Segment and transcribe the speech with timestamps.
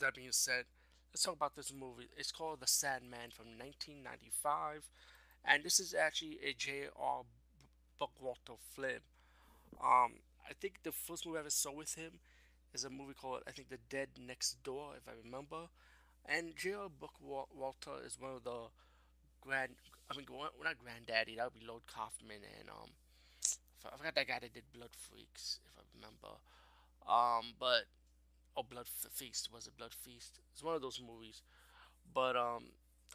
[0.00, 0.64] that being said,
[1.12, 2.08] let's talk about this movie.
[2.16, 4.88] It's called The Sandman from 1995,
[5.44, 7.22] and this is actually a J.R.
[8.00, 9.00] Bookwalter film.
[9.82, 10.12] Um,
[10.48, 12.20] I think the first movie I ever saw with him
[12.74, 15.68] is a movie called I think The Dead Next Door, if I remember.
[16.26, 16.88] And J.R.
[16.88, 18.68] Bookwalter is one of the
[19.40, 19.72] grand.
[20.10, 21.36] I mean, not granddaddy.
[21.36, 22.90] That would be Lloyd Kaufman and um,
[23.86, 26.36] I forgot that guy that did Blood Freaks, if I remember.
[27.08, 27.88] Um, but
[28.56, 30.40] oh, Blood Feast was it Blood Feast?
[30.52, 31.42] It's one of those movies.
[32.14, 32.66] But um,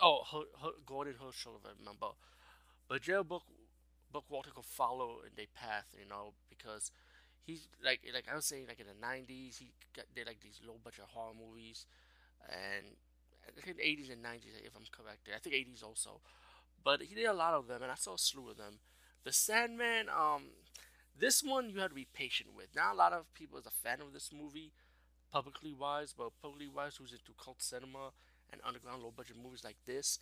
[0.02, 2.08] oh, Her, Her, Gordon Herschell, if I remember.
[2.88, 3.24] But J.R.
[3.24, 3.44] Book
[4.14, 6.92] Bookwalter could follow in their path, you know, because
[7.44, 10.62] he's like like I was saying, like in the '90s, he got, did like these
[10.68, 11.86] low budget horror movies,
[12.50, 12.86] and
[13.48, 15.30] I think '80s and '90s, if I'm correct.
[15.36, 16.22] I think '80s also,
[16.84, 18.80] but he did a lot of them, and I saw a slew of them.
[19.24, 20.44] The Sandman, um,
[21.18, 22.68] this one you have to be patient with.
[22.76, 24.72] Not a lot of people is a fan of this movie,
[25.32, 28.12] publicly wise, but publicly wise, who's into cult cinema
[28.52, 30.20] and underground low budget movies like this,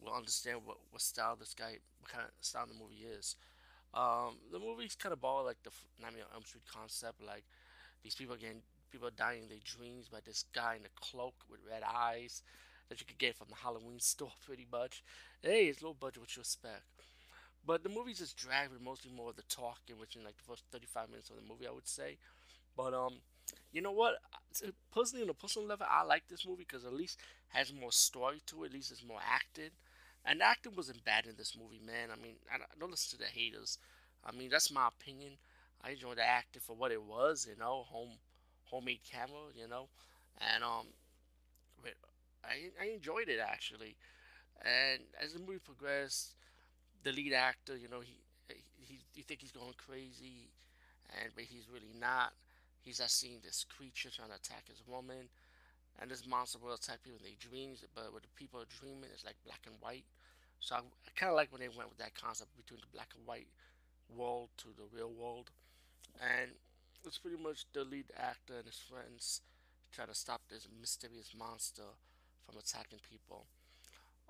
[0.00, 3.36] will understand what, what style this guy, what kind of style the movie is.
[3.94, 5.70] Um, the movie's kind of ball like the
[6.02, 7.44] Nightmare on Elm Street concept, like
[8.02, 11.60] these people getting people dying in their dreams by this guy in a cloak with
[11.68, 12.42] red eyes
[12.88, 15.02] that you could get from the Halloween store, pretty much.
[15.42, 16.82] Hey, it's low budget, what you expect.
[17.66, 20.64] But the movie just dragged with mostly more of the talking within like the first
[20.70, 22.18] 35 minutes of the movie, I would say.
[22.76, 23.16] But um,
[23.72, 24.16] you know what?
[24.92, 28.42] Personally, on a personal level, I like this movie because at least has more story
[28.46, 28.66] to it.
[28.68, 29.72] At least it's more acted.
[30.24, 32.08] And the acting wasn't bad in this movie, man.
[32.12, 33.78] I mean, I don't listen to the haters.
[34.24, 35.32] I mean, that's my opinion.
[35.82, 38.12] I enjoyed the acting for what it was, you know, home
[38.64, 39.88] homemade camera, you know,
[40.40, 40.86] and um,
[42.44, 43.96] I I enjoyed it actually.
[44.62, 46.34] And as the movie progressed,
[47.04, 48.18] the lead actor, you know, he
[48.80, 50.50] he you think he's going crazy,
[51.20, 52.32] and but he's really not.
[52.84, 55.32] He's just seeing this creature trying to attack his woman,
[56.00, 57.82] and this monster will attack people in their dreams.
[57.94, 60.04] But what the people are dreaming is like black and white.
[60.60, 63.16] So I, I kind of like when they went with that concept between the black
[63.16, 63.48] and white
[64.12, 65.50] world to the real world,
[66.20, 66.52] and
[67.06, 69.40] it's pretty much the lead actor and his friends
[69.92, 71.88] try to stop this mysterious monster
[72.44, 73.46] from attacking people.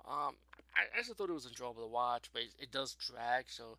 [0.07, 0.35] Um,
[0.75, 3.77] I, I just thought it was enjoyable to watch, but it, it, does drag, so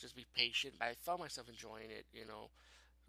[0.00, 0.74] just be patient.
[0.78, 2.48] But I found myself enjoying it, you know,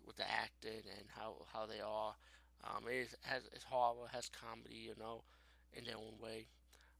[0.07, 2.15] with the acting and how, how they are.
[2.63, 5.21] Um, it is, has it's horror, has comedy, you know,
[5.73, 6.47] in their own way.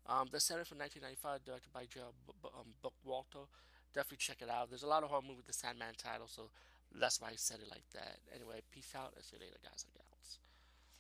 [0.06, 3.47] Um, the Center from 1995, directed by Joe B- um, Bookwalter.
[3.96, 4.69] Definitely check it out.
[4.69, 6.51] There's a lot of horror movies with the Sandman title, so
[6.94, 8.19] that's why I said it like that.
[8.35, 9.16] Anyway, peace out.
[9.16, 9.84] I'll see you later, guys.
[9.88, 10.40] I guess.